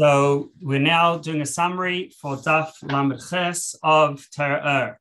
[0.00, 4.98] So we're now doing a summary for Daf Lamed Ches of Torah.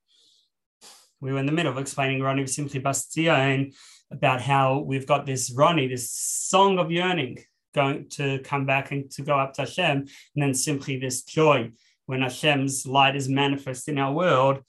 [1.19, 3.73] We were in the middle of explaining Roni Simchi Bas Tzion
[4.11, 7.39] about how we've got this Roni, this song of yearning,
[7.73, 11.71] going to come back and to go up to Hashem, and then simply this joy
[12.05, 14.59] when Hashem's light is manifest in our world.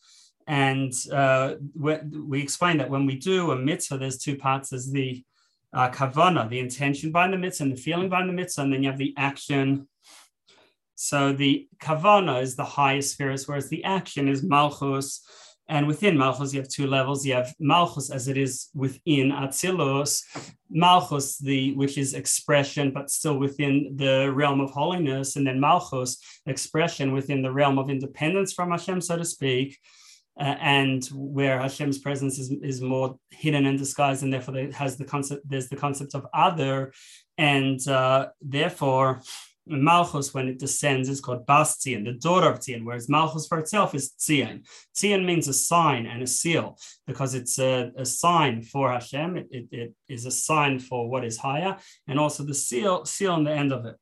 [0.47, 4.71] And uh, we explained that when we do a mitzvah, there's two parts.
[4.71, 5.23] There's the
[5.75, 8.83] uh, kavana, the intention behind the mitzvah, and the feeling behind the mitzvah, and then
[8.83, 9.87] you have the action
[10.95, 15.27] so the kavana is the highest spheres, whereas the action is malchus.
[15.67, 17.25] And within malchus, you have two levels.
[17.25, 20.23] You have malchus as it is within atzilus,
[20.71, 26.19] malchus, the which is expression, but still within the realm of holiness, and then malchus,
[26.47, 29.79] expression within the realm of independence from Hashem, so to speak.
[30.39, 35.05] Uh, and where Hashem's presence is, is more hidden and disguised, and therefore has the
[35.05, 35.49] concept.
[35.49, 36.93] There's the concept of other,
[37.39, 39.23] and uh, therefore
[39.67, 43.59] Malchus, when it descends, is called Bas Tzion, the daughter of Tzion, whereas Malchus for
[43.59, 44.67] itself is Tzion.
[44.95, 49.37] Tzion means a sign and a seal because it's a, a sign for Hashem.
[49.37, 53.33] It, it, it is a sign for what is higher, and also the seal, seal
[53.33, 53.97] on the end of it.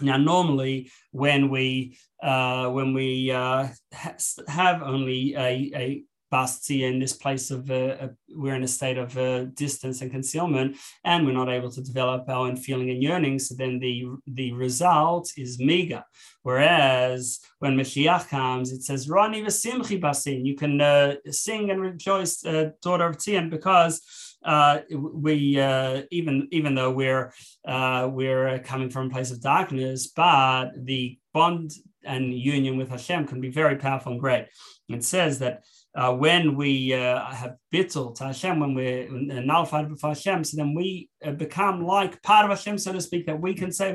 [0.00, 4.16] Now, normally, when we uh, when we uh, ha-
[4.48, 9.16] have only a, a Basti in this place of uh, we're in a state of
[9.16, 13.38] uh, distance and concealment, and we're not able to develop our own feeling and yearning.
[13.38, 16.04] So then the the result is meager.
[16.42, 20.44] Whereas when Mashiach comes, it says Rani v'simchi bas Tzion.
[20.44, 24.00] You can uh, sing and rejoice, uh, daughter of Tzion, because
[24.44, 27.32] uh, we uh, even even though we're
[27.66, 31.72] uh, we're coming from a place of darkness, but the bond
[32.04, 34.46] and union with Hashem can be very powerful and great.
[34.88, 40.10] It says that uh, when we uh, have bittul to Hashem, when we're nullified before
[40.10, 43.54] Hashem, so then we uh, become like part of Hashem, so to speak, that we
[43.54, 43.92] can say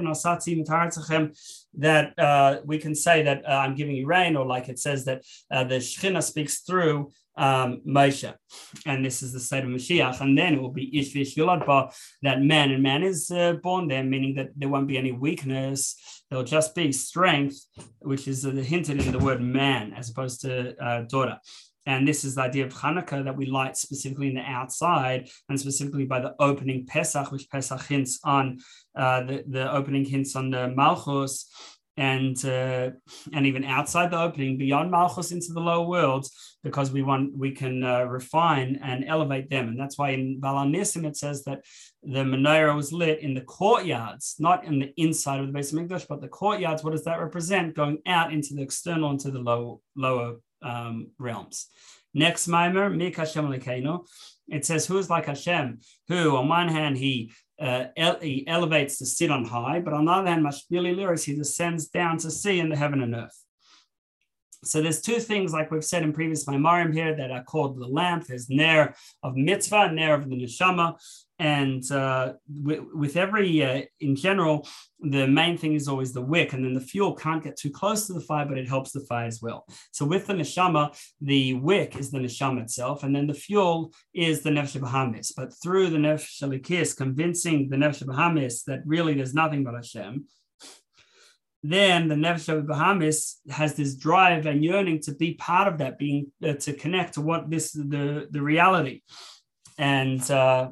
[1.75, 5.05] that uh, we can say that uh, I'm giving you rain, or like it says
[5.05, 8.34] that uh, the Shekhinah speaks through um, Moshe,
[8.85, 12.41] and this is the state of Mashiach, and then it will be Ish Vish that
[12.41, 16.46] man and man is uh, born there, meaning that there won't be any weakness, there'll
[16.46, 17.66] just be strength,
[18.00, 21.38] which is uh, hinted in the word man as opposed to uh, daughter.
[21.85, 25.59] And this is the idea of Hanukkah that we light specifically in the outside and
[25.59, 28.59] specifically by the opening Pesach, which Pesach hints on
[28.95, 31.49] uh, the, the opening hints on the Malchus
[31.95, 32.89] and uh,
[33.33, 37.51] and even outside the opening beyond Malchus into the lower worlds because we want we
[37.51, 39.67] can uh, refine and elevate them.
[39.67, 41.63] And that's why in Baal HaNisim it says that
[42.01, 45.77] the menorah was lit in the courtyards not in the inside of the base of
[45.77, 46.83] English but the courtyards.
[46.83, 47.75] What does that represent?
[47.75, 51.68] Going out into the external into the low, lower um, realms.
[52.13, 54.06] Next maamar, Mi K'Hashem.
[54.50, 55.79] It says, Who is like Hashem?
[56.09, 60.06] Who, on one hand, he uh, ele- he elevates to sit on high, but on
[60.06, 63.44] the other hand, Mashpili Liros, he descends down to see in the heaven and earth.
[64.63, 67.88] So there's two things, like we've said in previous Maamarim here, that are called the
[67.88, 68.28] lamp.
[68.28, 70.96] There's Ner of Mitzvah, Ner of the Neshama.
[71.43, 74.65] And uh, with, every, uh, in general,
[75.01, 78.07] the main thing is always the wick, and then the fuel can't get too close
[78.07, 79.65] to the fire, but it helps the fire as well.
[79.91, 84.41] So with the neshama, the wick is the neshama itself, and then the fuel is
[84.41, 85.33] the nefesh bahamis.
[85.35, 90.25] But through the nefesh Elokis, convincing the nefesh bahamis that really there's nothing but Hashem,
[91.61, 95.97] then the Nefesh of Bahamis has this drive and yearning to be part of that,
[95.97, 99.01] being uh, to connect to what this the the reality,
[99.77, 100.71] and uh,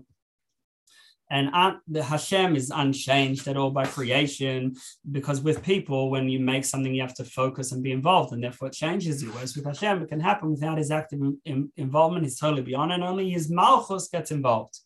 [1.32, 1.50] and
[1.88, 4.76] the Hashem is unchanged at all by creation
[5.12, 8.44] because with people, when you make something, you have to focus and be involved, and
[8.44, 9.30] therefore it changes you.
[9.32, 12.26] Whereas with Hashem, it can happen without his active in, involvement.
[12.26, 14.78] He's totally beyond, and only his malchus gets involved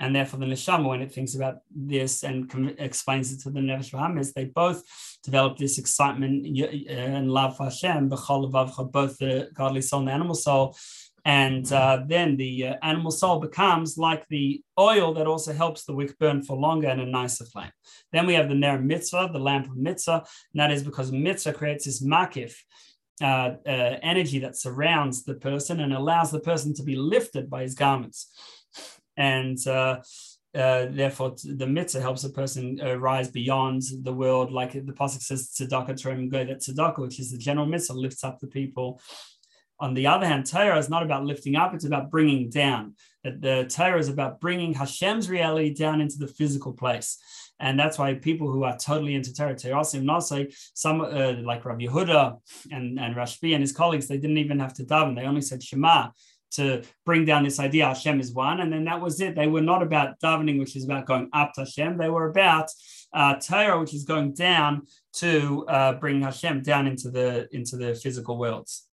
[0.00, 3.60] and therefore the neshama, when it thinks about this and com- explains it to the
[3.60, 4.82] nefesh Bahamis, they both
[5.24, 6.46] develop this excitement
[6.88, 10.76] and love for Hashem, both the godly soul and the animal soul.
[11.28, 15.94] And uh, then the uh, animal soul becomes like the oil that also helps the
[15.94, 17.70] wick burn for longer and a nicer flame.
[18.12, 21.52] Then we have the Ner Mitzvah, the lamp of Mitzvah, and that is because Mitzvah
[21.52, 22.54] creates this makif,
[23.20, 27.60] uh, uh, energy that surrounds the person and allows the person to be lifted by
[27.60, 28.30] his garments
[29.18, 30.00] and uh,
[30.54, 35.20] uh, therefore the mitzvah helps a person uh, rise beyond the world, like the pasuk
[35.20, 39.00] says, tzedakah teromem goy that tzedakah, which is the general mitzvah, lifts up the people.
[39.80, 42.94] On the other hand, Torah is not about lifting up; it's about bringing down.
[43.24, 47.18] That the Torah is about bringing Hashem's reality down into the physical place.
[47.60, 51.86] And that's why people who are totally into Torah, Toraso Umanaso, some uh, like Rabbi
[51.86, 52.38] Yehuda
[52.70, 55.16] and, and Rashbi and his colleagues, they didn't even have to daven.
[55.16, 56.10] They only said Shema
[56.52, 59.34] to bring down this idea Hashem is one, and then that was it.
[59.34, 61.98] They were not about davening, which is about going up to Hashem.
[61.98, 62.70] They were about
[63.12, 67.94] uh, Torah, which is going down to uh, bring Hashem down into the into the
[67.94, 68.86] physical worlds.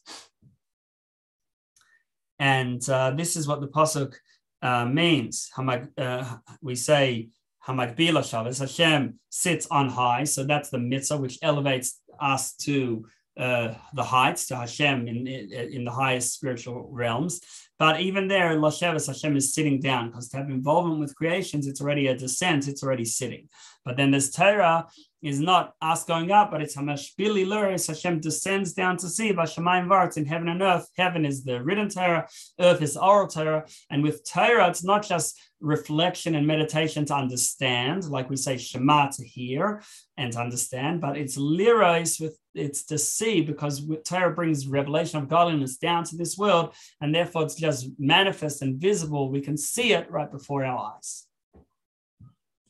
[2.40, 4.14] And uh, this is what the pasuk
[4.62, 5.50] uh, means.
[5.58, 7.30] Uh, we say
[7.68, 8.60] HaMagbihi Lasheves.
[8.60, 13.06] Hashem sits on high, so that's the mitzvah which elevates us to
[13.38, 17.42] uh, the heights to Hashem in, in the highest spiritual realms.
[17.80, 21.82] But even there, Lasheves, Hashem is sitting down because to have involvement with creations, it's
[21.82, 23.50] already a descent, it's already sitting.
[23.84, 24.88] But then this Torah,
[25.24, 27.88] is not us going up, but it's HaMashpili Liros.
[27.88, 30.90] Hashem descends down to see Bashamayim Varts in heaven and earth.
[30.98, 32.28] Heaven is the written Torah,
[32.60, 33.66] earth is oral Torah.
[33.90, 39.10] And with Torah, it's not just reflection and meditation to understand, like we say Shema
[39.12, 39.82] to hear
[40.18, 45.28] and to understand, but it's liros with it's to see because Torah brings revelation of
[45.28, 49.32] godliness down to this world, and therefore it's just manifest and visible.
[49.32, 51.28] We can see it right before our eyes.